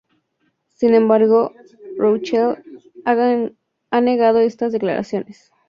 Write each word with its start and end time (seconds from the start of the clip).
Sin 0.69 0.95
embargo, 0.95 1.53
Rochelle 1.95 2.63
ha 3.05 4.01
negado 4.01 4.39
estas 4.39 4.71
declaraciones. 4.71 5.51